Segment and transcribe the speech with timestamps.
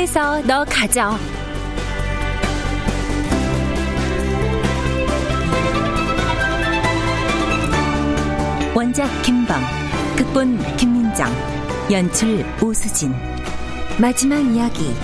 [0.00, 1.18] 공부해서 너 가져.
[8.74, 9.60] 원작 김범,
[10.16, 11.28] 극본 김민정,
[11.90, 13.14] 연출 오수진.
[13.98, 14.94] 마지막 이야기.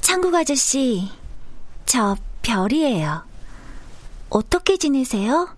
[0.00, 1.08] 창국 아저씨,
[1.86, 3.22] 저 별이에요.
[4.30, 5.48] 어떻게 지내세요?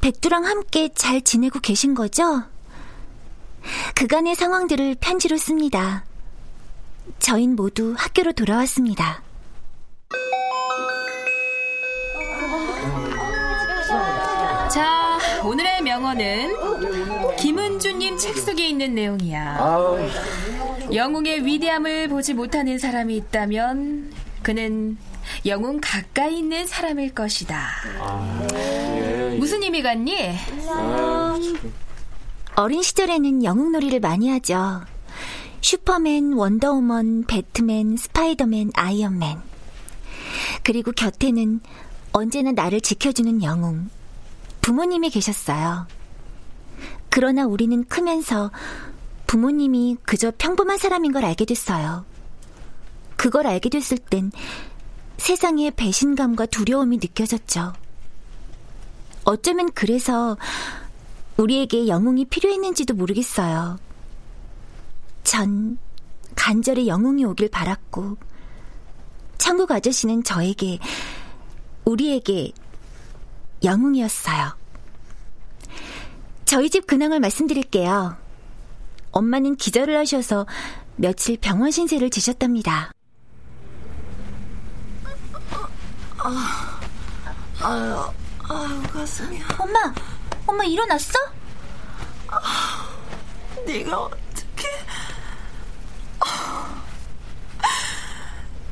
[0.00, 2.42] 백두랑 함께 잘 지내고 계신 거죠?
[3.94, 6.04] 그간의 상황들을 편지로 씁니다.
[7.18, 9.22] 저흰 모두 학교로 돌아왔습니다.
[14.72, 19.58] 자, 오늘의 명언은 김은주님 책 속에 있는 내용이야.
[20.94, 24.96] 영웅의 위대함을 보지 못하는 사람이 있다면 그는
[25.44, 27.68] 영웅 가까이 있는 사람일 것이다.
[29.38, 30.14] 무슨 의미 같니?
[32.56, 34.82] 어린 시절에는 영웅놀이를 많이 하죠.
[35.60, 39.40] 슈퍼맨, 원더우먼, 배트맨, 스파이더맨, 아이언맨.
[40.62, 41.60] 그리고 곁에는
[42.12, 43.88] 언제나 나를 지켜주는 영웅.
[44.60, 45.86] 부모님이 계셨어요.
[47.08, 48.50] 그러나 우리는 크면서
[49.26, 52.04] 부모님이 그저 평범한 사람인 걸 알게 됐어요.
[53.16, 54.32] 그걸 알게 됐을 땐
[55.18, 57.74] 세상에 배신감과 두려움이 느껴졌죠.
[59.30, 60.36] 어쩌면 그래서
[61.36, 63.78] 우리에게 영웅이 필요했는지도 모르겠어요.
[65.22, 65.78] 전
[66.34, 68.16] 간절히 영웅이 오길 바랐고,
[69.38, 70.78] 천국 아저씨는 저에게,
[71.84, 72.52] 우리에게
[73.62, 74.56] 영웅이었어요.
[76.44, 78.16] 저희 집 근황을 말씀드릴게요.
[79.12, 80.46] 엄마는 기절을 하셔서
[80.96, 82.92] 며칠 병원 신세를 지셨답니다.
[86.18, 86.80] 아,
[87.62, 88.12] 아유,
[88.52, 89.46] 아유, 가슴이야.
[89.58, 89.94] 엄마,
[90.44, 91.12] 엄마 일어났어?
[92.26, 92.88] 아,
[93.64, 94.68] 네가 어떻게?
[96.18, 96.82] 아,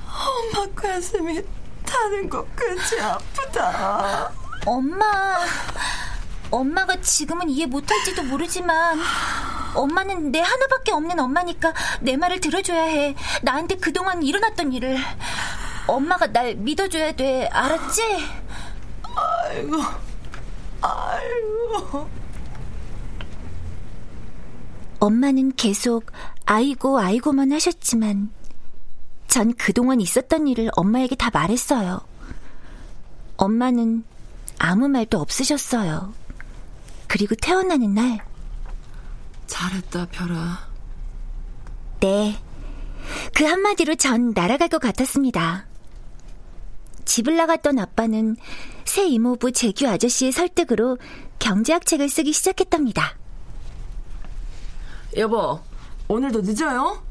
[0.05, 1.41] 엄마 가슴이
[1.87, 4.33] 타는 것 끝이 아프다.
[4.67, 5.05] 엄마,
[6.51, 8.99] 엄마가 지금은 이해 못할지도 모르지만
[9.77, 13.15] 엄마는 내 하나밖에 없는 엄마니까 내 말을 들어줘야 해.
[13.43, 14.99] 나한테 그동안 일어났던 일을.
[15.87, 17.47] 엄마가 날 믿어줘야 돼.
[17.53, 18.48] 알았지?
[19.49, 19.77] 아이고,
[20.83, 22.09] 아이고.
[25.01, 26.13] 엄마는 계속
[26.45, 28.31] 아이고 아이고만 하셨지만
[29.29, 32.01] 전 그동안 있었던 일을 엄마에게 다 말했어요.
[33.37, 34.05] 엄마는
[34.59, 36.13] 아무 말도 없으셨어요.
[37.07, 38.19] 그리고 태어나는 날
[39.47, 40.69] 잘했다, 별아.
[42.01, 42.39] 네.
[43.35, 45.68] 그 한마디로 전 날아갈 것 같았습니다.
[47.09, 48.37] 집을 나갔던 아빠는
[48.85, 50.99] 새 이모부 재규 아저씨의 설득으로
[51.39, 53.17] 경제학 책을 쓰기 시작했답니다.
[55.17, 55.59] 여보,
[56.07, 57.03] 오늘도 늦어요?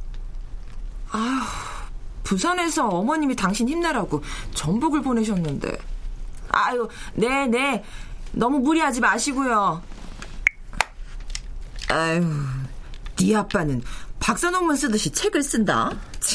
[1.10, 1.42] 아휴,
[2.24, 4.24] 부산에서 어머님이 당신 힘내라고
[4.54, 5.76] 전복을 보내셨는데.
[6.50, 7.48] 아유, 네네.
[7.48, 7.84] 네.
[8.34, 9.82] 너무 무리하지 마시고요.
[11.90, 12.24] 아유,
[13.16, 13.82] 네 아빠는
[14.28, 15.90] 박사 논문 쓰듯이 책을 쓴다.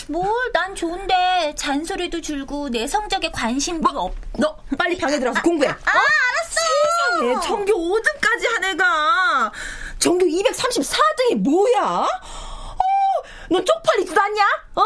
[0.08, 4.40] 뭘, 난 좋은데 잔소리도 줄고 내 성적에 관심도 뭐, 없고.
[4.40, 5.68] 너 빨리 방에 들어가서 공부해.
[5.68, 6.60] 아, 아, 알았어.
[7.18, 9.52] 세상에 아, 전교 5등까지 한 애가
[9.98, 11.82] 전교 234등이 뭐야?
[11.82, 14.42] 어, 넌 쪽팔리지도 않냐?
[14.76, 14.82] 어?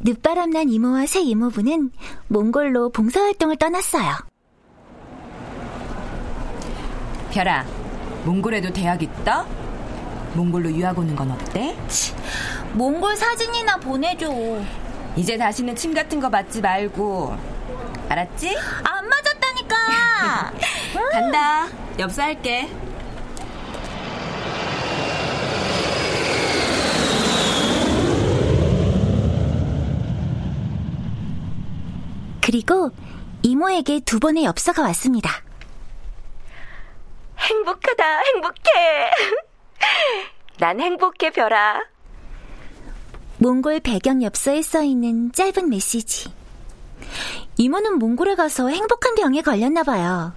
[0.00, 1.92] 늦바람난 이모와 새 이모부는
[2.26, 4.16] 몽골로 봉사활동을 떠났어요.
[7.30, 7.64] 별아,
[8.24, 9.46] 몽골에도 대학 있다?
[10.34, 11.76] 몽골로 유학 오는 건 어때?
[12.72, 14.30] 몽골 사진이나 보내줘.
[15.16, 17.36] 이제 다시는 침 같은 거 맞지 말고.
[18.08, 18.56] 알았지?
[18.84, 20.52] 안 맞았다니까.
[21.12, 21.68] 간다.
[21.98, 22.68] 엽사할게.
[32.40, 32.90] 그리고
[33.42, 35.30] 이모에게 두 번의 엽서가 왔습니다.
[37.38, 39.10] 행복하다, 행복해.
[40.58, 41.82] 난 행복해, 별아.
[43.38, 46.32] 몽골 배경 엽서에 써 있는 짧은 메시지.
[47.56, 50.32] 이모는 몽골에 가서 행복한 병에 걸렸나 봐요.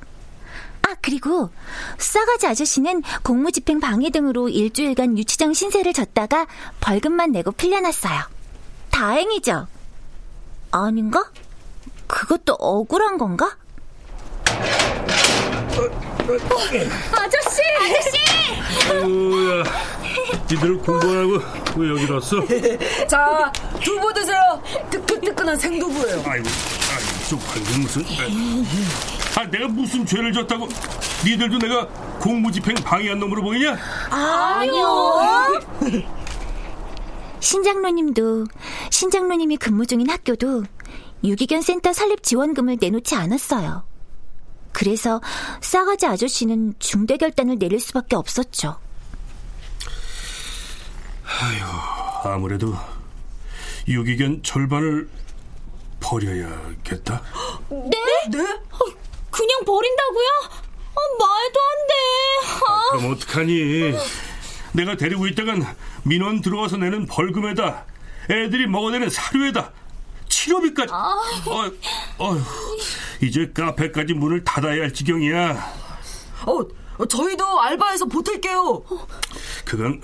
[0.81, 1.49] 아, 그리고
[1.97, 6.47] 싸가지 아저씨는 공무집행 방해 등으로 일주일간 유치장 신세를 졌다가
[6.79, 8.21] 벌금만 내고 풀려났어요.
[8.91, 9.67] 다행이죠.
[10.71, 11.31] 아닌가?
[12.07, 13.57] 그것도 억울한 건가?
[16.33, 17.61] 아저씨!
[17.79, 18.91] 아저씨!
[18.91, 19.63] 아유야,
[20.49, 21.39] 니들 공부하고
[21.77, 22.37] 왜 여기 왔어?
[23.07, 23.51] 자,
[23.83, 24.39] 두부 드세요.
[24.89, 26.23] 뜨끈뜨끈한 생두부예요.
[26.25, 28.05] 아이고, 아이고, 쪽팔리 무슨?
[29.37, 30.67] 아, 내가 무슨 죄를 졌다고?
[31.25, 31.87] 니들도 내가
[32.19, 33.77] 공무집행 방해한 놈으로 보이냐?
[34.09, 35.61] 아니요.
[37.39, 38.45] 신장로님도
[38.89, 40.63] 신장로님이 근무 중인 학교도
[41.23, 43.83] 유기견 센터 설립 지원금을 내놓지 않았어요.
[44.75, 45.21] 그래서
[45.61, 48.77] 싸가지 아저씨는 중대 결단을 내릴 수밖에 없었죠.
[51.23, 52.75] 아휴, 아무래도
[53.87, 55.07] 유기견 절반을
[56.01, 57.21] 버려야겠다.
[57.69, 57.89] 네?
[58.31, 58.37] 네?
[59.31, 60.27] 그냥 버린다고요?
[60.43, 61.93] 아, 말도 안 돼.
[62.67, 63.93] 아, 그럼 어떡하니?
[64.73, 65.65] 내가 데리고 있다간
[66.03, 67.85] 민원 들어와서 내는 벌금에다
[68.29, 69.71] 애들이 먹어내는 사료에다
[70.35, 70.91] 치료비까지.
[70.93, 71.71] 어,
[72.19, 72.37] 어,
[73.21, 75.73] 이제 카페까지 문을 닫아야 할 지경이야.
[76.45, 78.83] 어, 저희도 알바해서 보탤게요.
[79.63, 80.01] 그건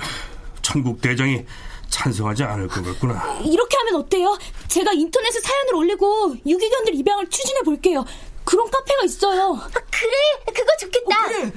[0.62, 1.46] 천국 대장이
[1.90, 3.40] 찬성하지 않을 것 같구나.
[3.44, 4.38] 이렇게 하면 어때요?
[4.70, 8.06] 제가 인터넷에 사연을 올리고 유기견들 입양을 추진해 볼게요.
[8.46, 9.60] 그런 카페가 있어요.
[9.92, 10.12] 그래,
[10.46, 11.28] 그거 좋겠다.
[11.28, 11.52] 그래.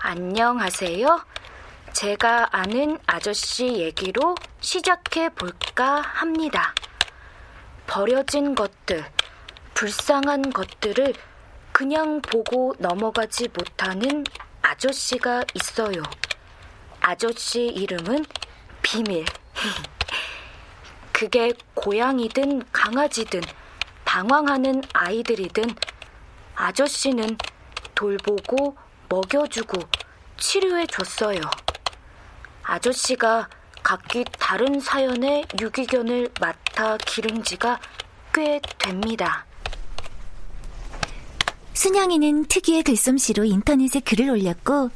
[0.00, 1.24] 안녕하세요.
[1.96, 6.74] 제가 아는 아저씨 얘기로 시작해 볼까 합니다.
[7.86, 9.02] 버려진 것들,
[9.72, 11.14] 불쌍한 것들을
[11.72, 14.24] 그냥 보고 넘어가지 못하는
[14.60, 16.02] 아저씨가 있어요.
[17.00, 18.26] 아저씨 이름은
[18.82, 19.24] 비밀.
[21.14, 23.40] 그게 고양이든 강아지든
[24.04, 25.64] 방황하는 아이들이든
[26.56, 27.38] 아저씨는
[27.94, 28.76] 돌보고
[29.08, 29.80] 먹여주고
[30.36, 31.40] 치료해줬어요.
[32.66, 33.48] 아저씨가
[33.82, 37.80] 각기 다른 사연의 유기견을 맡아 기른 지가
[38.34, 39.46] 꽤 됩니다.
[41.74, 44.90] 순영이는 특유의 글솜씨로 인터넷에 글을 올렸고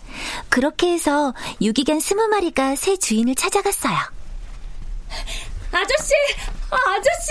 [0.49, 3.97] 그렇게 해서 유기견 스무 마리가 새 주인을 찾아갔어요.
[5.71, 6.15] 아저씨!
[6.71, 7.31] 아, 아저씨!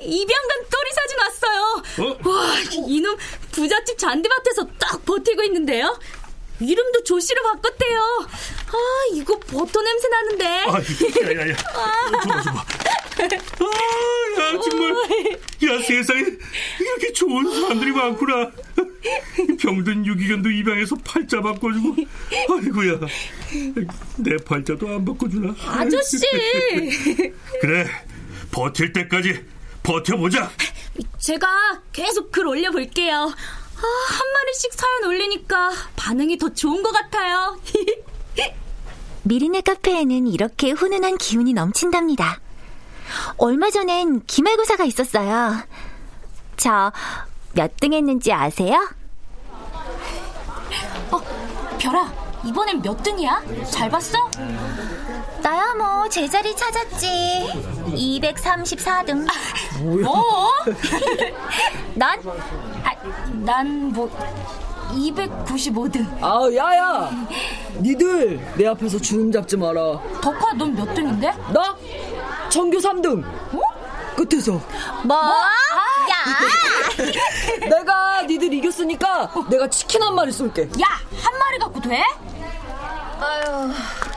[0.00, 1.82] 입양간 또리 사진 왔어요.
[1.98, 2.30] 어?
[2.30, 2.56] 와,
[2.86, 3.16] 이놈
[3.52, 5.98] 부잣집 잔디밭에서 딱 버티고 있는데요.
[6.60, 7.98] 이름도 조씨로 바꿨대요.
[8.68, 8.76] 아,
[9.14, 10.46] 이거 버터 냄새 나는데.
[10.46, 12.64] 아, 야 야야, 줘봐 줘봐.
[13.60, 14.92] 아, 야 정말,
[15.32, 16.20] 야 세상에
[16.80, 18.50] 이렇게 좋은 사람들이 많구나.
[19.58, 21.96] 병든 유기견도 입양해서 팔자 바꿔주고,
[22.50, 23.00] 아이고야,
[24.18, 25.54] 내 팔자도 안 바꿔주나?
[25.66, 26.18] 아저씨!
[27.62, 27.86] 그래,
[28.52, 29.42] 버틸 때까지
[29.82, 30.50] 버텨보자.
[31.18, 33.34] 제가 계속 글 올려볼게요.
[33.82, 37.58] 아, 한 마리씩 사연 올리니까 반응이 더 좋은 것 같아요.
[39.22, 42.40] 미리네 카페에는 이렇게 훈훈한 기운이 넘친답니다.
[43.38, 45.56] 얼마 전엔 기말고사가 있었어요.
[46.56, 46.92] 저
[47.54, 48.76] 몇 등 했는지 아세요?
[51.10, 51.20] 어,
[51.80, 52.12] 별아,
[52.44, 53.42] 이번엔 몇 등이야?
[53.70, 54.16] 잘 봤어?
[55.42, 57.06] 나야 뭐 제자리 찾았지.
[57.88, 59.26] 234등.
[60.04, 60.52] 뭐?
[61.96, 62.20] 난?
[63.02, 64.10] 아, 난뭐
[64.90, 66.06] 295등.
[66.20, 67.10] 아, 야야!
[67.80, 70.00] 니들 내 앞에서 주름 잡지 마라.
[70.20, 71.28] 덕화 넌 몇 등인데?
[71.52, 71.76] 나?
[72.48, 73.24] 전교 3등.
[73.24, 73.60] 어?
[74.16, 74.60] 끝에서.
[75.04, 75.16] 뭐?
[75.16, 76.98] 야!
[77.70, 80.62] 내가 니들 이겼으니까 내가 치킨 한 마리 쏠게.
[80.82, 80.86] 야!
[81.22, 82.02] 한 마리 갖고 돼?
[83.22, 83.70] 아유,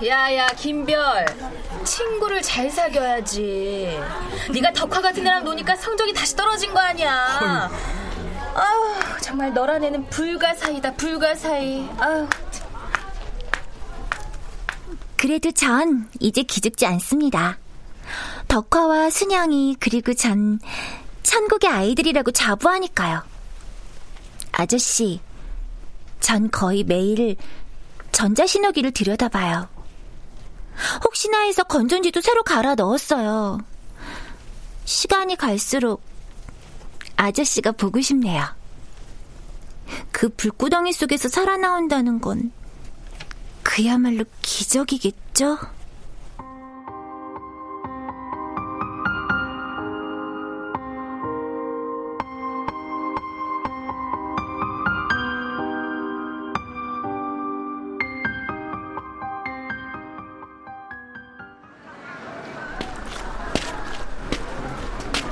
[0.08, 1.26] 야야 김별
[1.84, 4.00] 친구를 잘 사귀어야지
[4.54, 7.70] 네가 덕화 같은 애랑 노니까 성적이 다시 떨어진 거 아니야
[8.56, 12.28] 아우 정말 너란 애는 불가사이다 불가사이 아우
[15.18, 17.58] 그래도 전 이제 기죽지 않습니다.
[18.50, 20.60] 덕화와 순영이 그리고 전
[21.24, 23.24] 천국의 아이들이라고 자부하니까요.
[24.52, 25.22] 아저씨,
[26.20, 27.38] 전 거의 매일
[28.12, 29.70] 전자신호기를 들여다봐요.
[31.06, 33.60] 혹시나 해서 건전지도 새로 갈아 넣었어요.
[34.86, 36.02] 시간이 갈수록
[37.16, 38.44] 아저씨가 보고 싶네요.
[40.12, 42.52] 그 불구덩이 속에서 살아나온다는 건
[43.64, 45.58] 그야말로 기적이겠죠?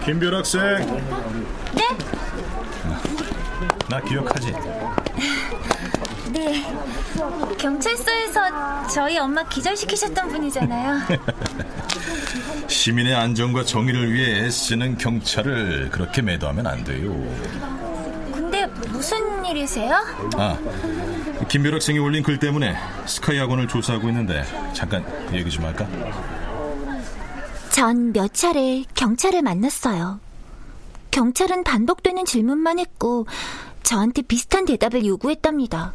[0.03, 1.20] 김별 학생.
[3.91, 3.97] 네?
[3.97, 4.53] 나 기억하지?
[6.31, 6.63] 네.
[7.57, 10.99] 경찰서에서 저희 엄마 기절시키셨던 분이잖아요.
[12.67, 17.11] 시민의 안전과 정의를 위해 애쓰는 경찰을 그렇게 매도하면 안 돼요.
[18.33, 19.93] 근데 무슨 일이세요?
[20.37, 20.57] 아,
[21.49, 24.43] 김별 학생이 올린 글 때문에 스카이 학원을 조사하고 있는데
[24.73, 25.85] 잠깐 얘기 좀 할까?
[27.71, 30.19] 전 몇 차례 경찰을 만났어요.
[31.11, 33.25] 경찰은 반복되는 질문만 했고
[33.83, 35.93] 저한테 비슷한 대답을 요구했답니다.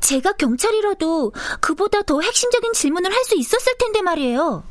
[0.00, 4.62] 제가 경찰이라도 그보다 더 핵심적인 질문을 할 수 있었을 텐데 말이에요.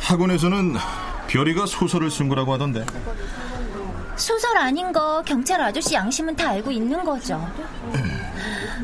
[0.00, 0.74] 학원에서는
[1.28, 2.84] 별이가 소설을 쓴 거라고 하던데.
[4.16, 7.40] 소설 아닌 거 경찰 아저씨 양심은 다 알고 있는 거죠.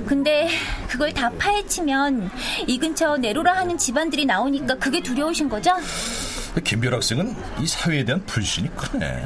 [0.07, 0.49] 근데
[0.89, 2.31] 그걸 다 파헤치면
[2.67, 5.73] 이 근처 내로라 하는 집안들이 나오니까 그게 두려우신 거죠?
[6.61, 9.25] 김별 학생은 이 사회에 대한 불신이 크네.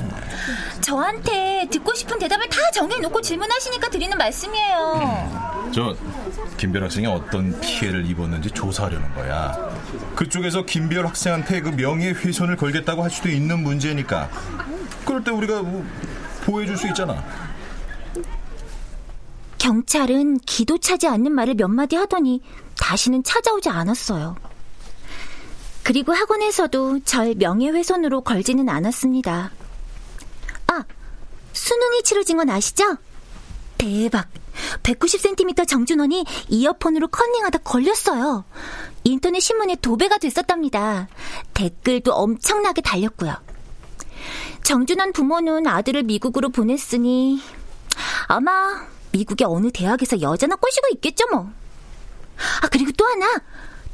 [0.80, 5.70] 저한테 듣고 싶은 대답을 다 정해놓고 질문하시니까 드리는 말씀이에요.
[5.74, 5.96] 저
[6.56, 9.52] 김별 학생이 어떤 피해를 입었는지 조사하려는 거야.
[10.14, 14.30] 그쪽에서 김별 학생한테 그 명예 훼손을 걸겠다고 할 수도 있는 문제니까.
[15.04, 15.84] 그럴 때 우리가 뭐
[16.44, 17.24] 보호해줄 수 있잖아.
[19.58, 22.40] 경찰은 기도 차지 않는 말을 몇 마디 하더니
[22.78, 24.36] 다시는 찾아오지 않았어요.
[25.86, 29.52] 그리고 학원에서도 절 명예훼손으로 걸지는 않았습니다.
[30.66, 30.84] 아,
[31.52, 32.96] 수능이 치러진 건 아시죠?
[33.78, 34.26] 대박.
[34.82, 38.44] 190cm 정준원이 이어폰으로 컨닝하다 걸렸어요.
[39.04, 41.06] 인터넷 신문에 도배가 됐었답니다.
[41.54, 43.36] 댓글도 엄청나게 달렸고요.
[44.64, 47.40] 정준원 부모는 아들을 미국으로 보냈으니
[48.26, 51.48] 아마 미국의 어느 대학에서 여자나 꼬시고 있겠죠 뭐.
[52.60, 53.40] 아 그리고 또 하나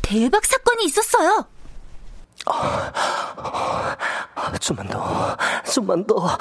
[0.01, 1.52] 대박 사건이 있었어요.
[4.61, 5.37] 좀만 더,
[5.73, 6.39] 좀만 더.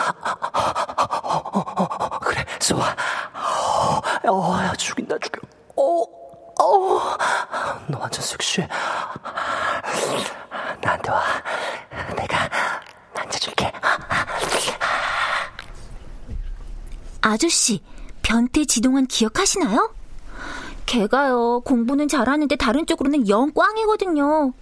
[2.21, 2.95] 그래, 좋아.
[4.27, 5.41] 어, 죽인다, 죽여.
[5.75, 6.03] 어,
[6.63, 7.17] 어.
[7.87, 8.67] 너 완전 섹시해.
[10.81, 11.23] 나한테 와.
[12.15, 12.49] 내가
[13.15, 13.71] 만져줄게.
[17.21, 17.83] 아저씨,
[18.23, 19.93] 변태 지동환 기억하시나요?
[20.85, 24.53] 걔가요, 공부는 잘하는데 다른 쪽으로는 영 꽝이거든요.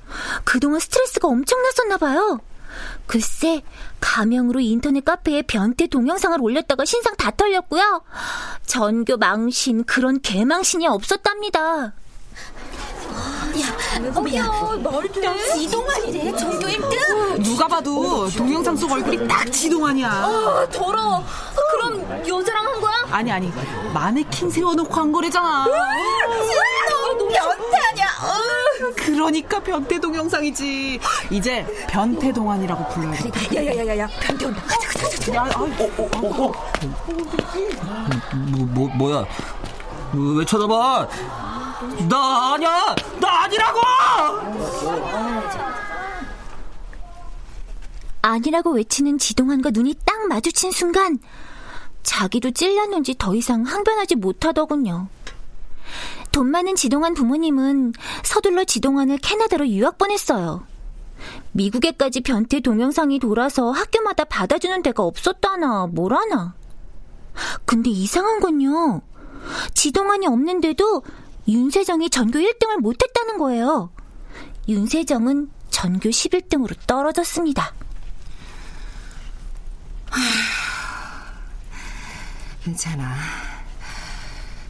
[0.44, 2.40] 그동안 스트레스가 엄청났었나 봐요.
[3.08, 3.64] 글쎄,
[4.00, 8.04] 가명으로 인터넷 카페에 변태 동영상을 올렸다가 신상 다 털렸고요.
[8.66, 11.94] 전교 망신, 그런 개망신이 없었답니다.
[14.16, 14.44] 어머야,
[14.84, 15.22] 말도
[15.56, 17.44] 지동환이래, 전교 1등?
[17.44, 20.08] 누가 봐도 동영상 속 얼굴이 딱 지동환이야.
[20.10, 21.24] 아 더러워
[21.72, 22.94] 그럼 여자랑 한 거야?
[23.12, 23.52] 아니, 아니,
[23.94, 25.66] 마네킹 세워놓고 한 거래잖아.
[27.18, 28.08] 변태 아니야.
[28.96, 31.00] 그러니까 변태 동영상이지.
[31.30, 33.32] 이제 변태 동안이라고 불러야 돼.
[33.56, 34.62] 야야야야야, 변태 온다.
[34.68, 35.36] 가자, 가자, 가자.
[35.36, 35.70] 야, 아이,
[38.52, 39.26] 뭐, 뭐, 뭐야?
[40.14, 41.08] 왜 쳐다봐?
[42.10, 42.96] 나 아니야!
[43.22, 43.80] 나 아니라고!
[48.22, 51.20] 아니라고 외치는 지동환과 눈이 딱 마주친 순간
[52.04, 55.08] 자기도 찔렸는지 더 이상 항변하지 못하더군요.
[56.34, 57.94] 돈 많은 지동환 부모님은
[58.24, 60.66] 서둘러 지동환을 캐나다로 유학 보냈어요.
[61.54, 66.56] 미국에까지 변태 동영상이 돌아서 학교마다 받아주는 데가 없었다나 뭐라나.
[67.64, 69.02] 근데 이상한 건요.
[69.74, 71.04] 지동환이 없는데도
[71.50, 73.92] 윤세정이 전교 1등을 못했다는 거예요.
[74.68, 77.74] 윤세정은 전교 11등으로 떨어졌습니다.
[82.64, 83.16] 괜찮아.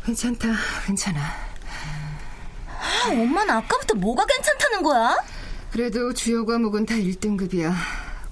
[0.05, 0.47] 괜찮다,
[0.85, 1.19] 괜찮아.
[1.19, 5.17] 아, 엄마는 아까부터 뭐가 괜찮다는 거야?
[5.71, 7.73] 그래도 주요 과목은 다 1등급이야.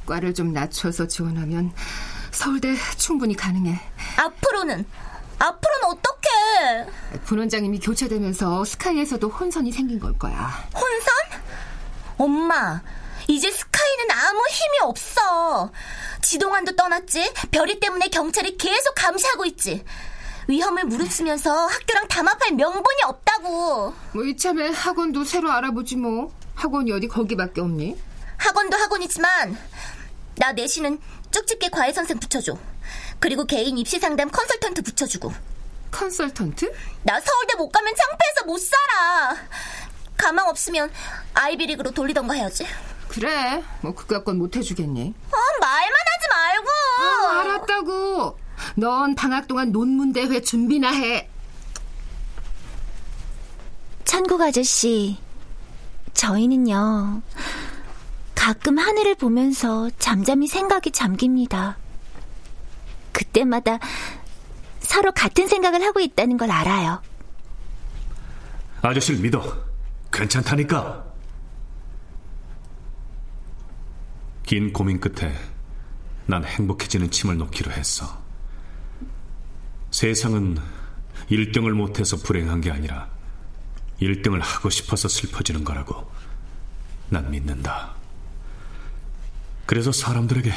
[0.05, 1.73] 과를 좀 낮춰서 지원하면
[2.31, 3.77] 서울대 충분히 가능해.
[4.17, 4.85] 앞으로는?
[5.39, 7.19] 앞으로는 어떡해?
[7.25, 10.67] 분원장님이 교체되면서 스카이에서도 혼선이 생긴 걸 거야.
[10.73, 11.13] 혼선?
[12.17, 12.81] 엄마,
[13.27, 15.71] 이제 스카이는 아무 힘이 없어.
[16.21, 17.31] 지동환도 떠났지.
[17.51, 19.83] 별이 때문에 경찰이 계속 감시하고 있지.
[20.47, 23.93] 위험을 무릅쓰면서 학교랑 담합할 명분이 없다고.
[24.13, 26.31] 뭐 이참에 학원도 새로 알아보지 뭐.
[26.55, 27.97] 학원이 어디 거기밖에 없니?
[28.37, 29.57] 학원도 학원이지만
[30.35, 30.99] 나 내신은
[31.31, 32.57] 쭉집게 과외 선생 붙여줘.
[33.19, 35.33] 그리고 개인 입시 상담 컨설턴트 붙여주고.
[35.91, 36.71] 컨설턴트?
[37.03, 39.35] 나 서울대 못 가면 창피해서 못 살아.
[40.15, 40.91] 가망 없으면
[41.33, 42.65] 아이비리그로 돌리던가 해야지.
[43.07, 43.63] 그래.
[43.81, 45.13] 뭐 그깟 못 해주겠니?
[45.31, 46.69] 아, 말만 하지 말고.
[47.01, 48.39] 아, 알았다고.
[48.75, 51.29] 넌 방학 동안 논문 대회 준비나 해.
[54.03, 55.17] 천국 아저씨,
[56.13, 57.21] 저희는요.
[58.35, 61.77] 가끔 하늘을 보면서 잠잠히 생각이 잠깁니다.
[63.17, 63.79] 그때마다
[64.79, 67.01] 서로 같은 생각을 하고 있다는 걸 알아요.
[68.83, 69.65] 아저씨를 믿어.
[70.13, 71.03] 괜찮다니까.
[74.43, 75.35] 긴 고민 끝에
[76.27, 78.21] 난 행복해지는 침을 놓기로 했어.
[79.89, 80.59] 세상은
[81.31, 83.09] 1등을 못해서 불행한 게 아니라
[83.99, 86.09] 1등을 하고 싶어서 슬퍼지는 거라고
[87.09, 87.95] 난 믿는다.
[89.65, 90.53] 그래서 사람들에게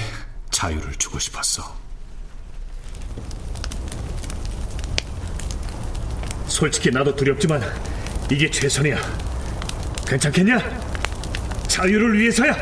[0.51, 1.90] 자유를 주고 싶었어.
[6.51, 7.63] 솔직히 나도 두렵지만
[8.31, 8.99] 이게 최선이야.
[10.07, 10.59] 괜찮겠냐?
[11.69, 12.53] 자유를 위해서야.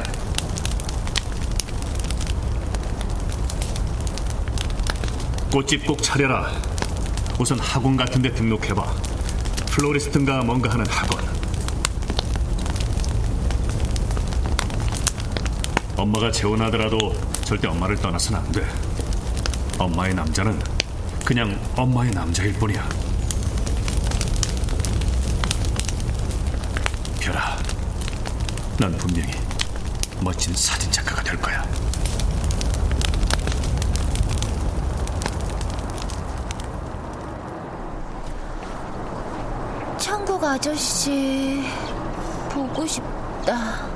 [5.51, 6.53] 꽃집 꼭 차려라.
[7.41, 8.85] 우선 학원 같은 데 등록해봐.
[9.71, 11.25] 플로리스트인가 뭔가 하는 학원.
[15.97, 18.65] 엄마가 재혼하더라도 절대 엄마를 떠나서는 안 돼.
[19.79, 20.61] 엄마의 남자는
[21.25, 22.89] 그냥 엄마의 남자일 뿐이야.
[27.21, 27.59] 별아,
[28.81, 29.33] 난 분명히
[30.23, 31.65] 멋진 사진 작가가 될 거야.
[39.99, 41.61] 천국 아저씨
[42.51, 43.89] 보고 싶다.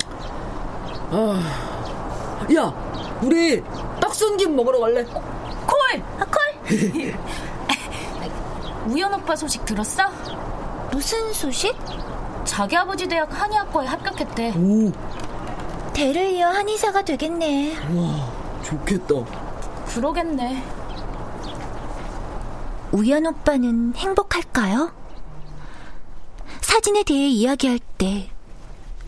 [1.13, 3.63] 아, 야, 우리
[4.01, 5.05] 떡순김 먹으러 갈래?
[5.05, 6.03] 콜!
[6.19, 7.15] 아, 콜?
[8.91, 10.11] 우연 오빠 소식 들었어?
[10.91, 11.73] 무슨 소식?
[12.53, 14.53] 자기 아버지 대학 한의학과에 합격했대.
[14.59, 14.93] 오.
[15.95, 17.75] 대를 이어 한의사가 되겠네.
[17.95, 19.15] 와, 좋겠다.
[19.87, 20.63] 그러겠네.
[22.93, 24.93] 우연 오빠는 행복할까요?
[26.61, 28.29] 사진에 대해 이야기할 때,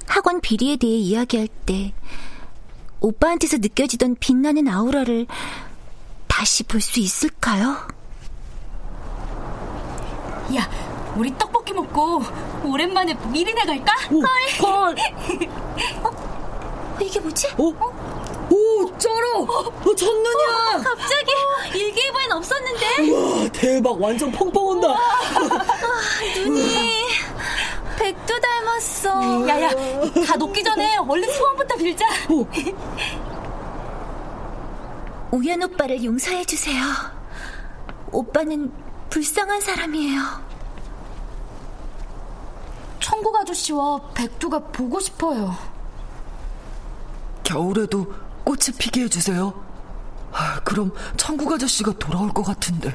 [0.07, 1.93] 학원 비리에 대해 이야기할 때,
[3.01, 5.27] 오빠한테서 느껴지던 빛나는 아우라를
[6.29, 7.77] 다시 볼 수 있을까요?
[10.57, 10.67] 야,
[11.17, 12.23] 우리 떡볶이 먹고
[12.65, 13.95] 오랜만에 미리네 갈까?
[14.11, 14.21] 오,
[14.67, 14.97] 헐.
[16.03, 16.99] 어?
[17.01, 17.49] 이게 뭐지?
[17.59, 17.73] 어?
[18.51, 19.41] 오, 쩔어!
[19.41, 20.77] 어, 첫눈이야!
[20.77, 21.33] 어, 갑자기
[21.75, 23.11] 일기예보엔 없었는데?
[23.11, 24.01] 우와, 대박!
[24.01, 24.89] 완전 펑펑 온다!
[24.91, 27.05] 아, 눈이
[27.99, 29.49] 백두 닮았어.
[29.49, 29.71] 야야,
[30.27, 32.05] 다 녹기 전에 얼른 소원부터 빌자.
[32.29, 32.47] 오.
[35.31, 36.83] 우연 오빠를 용서해 주세요.
[38.13, 38.71] 오빠는
[39.11, 40.21] 불쌍한 사람이에요.
[43.01, 45.55] 천국 아저씨와 백두가 보고 싶어요.
[47.43, 48.07] 겨울에도
[48.43, 49.53] 꽃이 피게 해주세요.
[50.33, 52.95] 아, 그럼 천국 아저씨가 돌아올 것 같은데.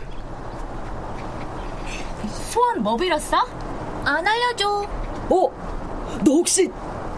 [2.51, 3.37] 소원 뭐 빌었어?
[4.03, 4.87] 안 알려줘.
[5.29, 6.19] 어?
[6.25, 6.69] 너 혹시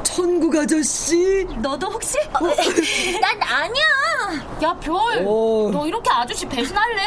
[0.03, 1.45] 천국 아저씨?
[1.61, 2.17] 너도 혹시?
[2.33, 2.39] 어,
[3.21, 4.43] 난 아니야.
[4.63, 4.95] 야, 별.
[5.25, 5.69] 어.
[5.71, 7.01] 너 이렇게 아저씨 배신할래?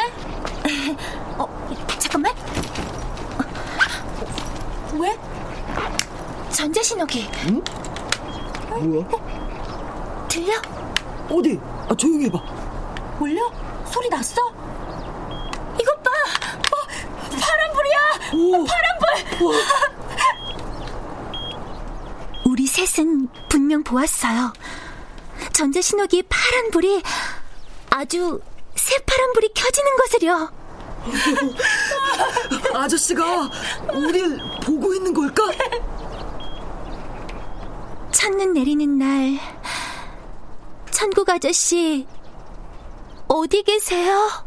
[1.37, 1.67] 어,
[1.99, 2.33] 잠깐만.
[4.97, 5.17] 왜?
[6.55, 7.29] 전자신호기.
[7.49, 7.61] 응?
[8.69, 9.07] 뭐야?
[10.29, 10.53] 들려?
[11.29, 11.59] 어디?
[11.89, 12.39] 아, 조용히 해봐.
[13.19, 13.51] 울려?
[13.91, 14.41] 소리 났어?
[15.79, 16.11] 이것 봐.
[16.71, 16.87] 어,
[17.41, 17.97] 파란불이야.
[18.35, 18.65] 오.
[18.65, 19.55] 파란불.
[22.45, 24.53] 우리 셋은 분명 보았어요.
[25.51, 27.03] 전자신호기의 파란 불이
[27.89, 28.39] 아주
[28.75, 30.51] 새파란 불이 켜지는 것을요.
[32.73, 33.49] 아저씨가
[33.93, 35.43] 우릴 보고 있는 걸까?
[38.25, 39.37] 첫눈 내리는 날,
[40.89, 42.07] 천국 아저씨,
[43.27, 44.44] 어디 계세요?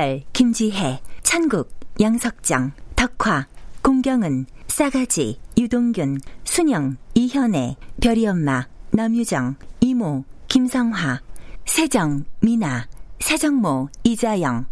[0.00, 1.68] 김별, 김지혜, 천국,
[2.00, 3.46] 양석정, 덕화,
[3.82, 11.20] 공경은, 싸가지, 유동균, 순영, 이현애, 별이 엄마, 남유정, 이모, 김성화,
[11.66, 14.64] 세정, 미나, 세정모, 이자영,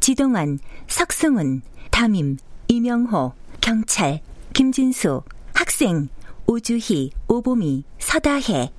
[0.00, 0.58] 지동환,
[0.88, 2.36] 석승훈, 담임,
[2.68, 4.20] 이명호, 경찰,
[4.52, 5.22] 김진수,
[5.54, 6.08] 학생,
[6.46, 8.70] 오주희, 오보미, 서다혜,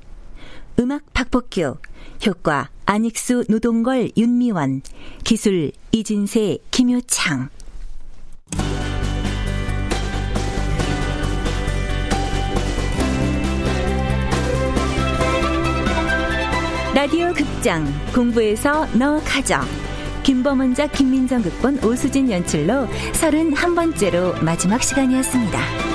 [0.80, 1.78] 음악 박복규,
[2.26, 4.82] 효과 안익수, 노동걸, 윤미원,
[5.24, 7.50] 기술 이진세, 김효창.
[16.94, 19.60] 라디오 극장 공부에서 너 가져
[20.24, 25.87] 김범원작 김민정 극본 오수진 연출로 31번째로 마지막 시간이었습니다.